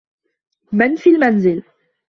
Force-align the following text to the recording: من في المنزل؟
من 0.71 0.95
في 0.95 1.09
المنزل؟ 1.09 1.63